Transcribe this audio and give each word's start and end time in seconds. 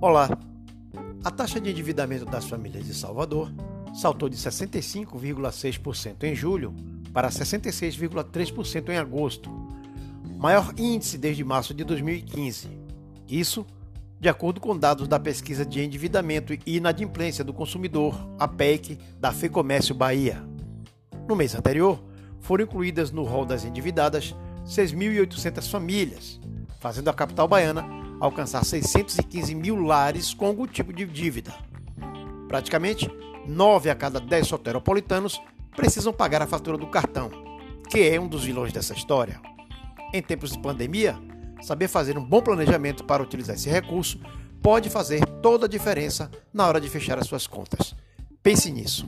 Olá! 0.00 0.30
A 1.24 1.30
taxa 1.32 1.60
de 1.60 1.70
endividamento 1.72 2.24
das 2.24 2.44
famílias 2.44 2.86
de 2.86 2.94
Salvador 2.94 3.52
saltou 3.92 4.28
de 4.28 4.36
65,6% 4.36 6.22
em 6.22 6.36
julho 6.36 6.72
para 7.12 7.28
66,3% 7.30 8.90
em 8.90 8.96
agosto, 8.96 9.50
maior 10.38 10.72
índice 10.78 11.18
desde 11.18 11.42
março 11.42 11.74
de 11.74 11.82
2015. 11.82 12.68
Isso, 13.28 13.66
de 14.20 14.28
acordo 14.28 14.60
com 14.60 14.78
dados 14.78 15.08
da 15.08 15.18
pesquisa 15.18 15.66
de 15.66 15.82
endividamento 15.82 16.52
e 16.52 16.60
inadimplência 16.76 17.42
do 17.42 17.52
consumidor, 17.52 18.14
a 18.38 18.46
PEC, 18.46 18.96
da 19.18 19.32
FEComércio 19.32 19.96
Bahia. 19.96 20.40
No 21.26 21.34
mês 21.34 21.56
anterior, 21.56 22.00
foram 22.38 22.62
incluídas 22.62 23.10
no 23.10 23.24
rol 23.24 23.44
das 23.44 23.64
endividadas 23.64 24.32
6.800 24.64 25.68
famílias, 25.68 26.38
fazendo 26.78 27.08
a 27.08 27.12
capital 27.12 27.48
baiana 27.48 27.97
alcançar 28.20 28.64
615 28.64 29.54
mil 29.54 29.76
lares 29.82 30.34
com 30.34 30.46
algum 30.46 30.66
tipo 30.66 30.92
de 30.92 31.04
dívida. 31.04 31.54
Praticamente, 32.48 33.10
9 33.46 33.90
a 33.90 33.94
cada 33.94 34.20
10 34.20 34.46
soteropolitanos 34.46 35.40
precisam 35.76 36.12
pagar 36.12 36.42
a 36.42 36.46
fatura 36.46 36.76
do 36.76 36.86
cartão, 36.86 37.30
que 37.88 38.00
é 38.00 38.20
um 38.20 38.26
dos 38.26 38.44
vilões 38.44 38.72
dessa 38.72 38.94
história. 38.94 39.40
Em 40.12 40.22
tempos 40.22 40.52
de 40.52 40.58
pandemia, 40.58 41.16
saber 41.62 41.88
fazer 41.88 42.16
um 42.18 42.24
bom 42.24 42.40
planejamento 42.40 43.04
para 43.04 43.22
utilizar 43.22 43.56
esse 43.56 43.68
recurso 43.68 44.20
pode 44.62 44.90
fazer 44.90 45.24
toda 45.42 45.66
a 45.66 45.68
diferença 45.68 46.30
na 46.52 46.66
hora 46.66 46.80
de 46.80 46.88
fechar 46.88 47.18
as 47.18 47.26
suas 47.26 47.46
contas. 47.46 47.94
Pense 48.42 48.70
nisso. 48.72 49.06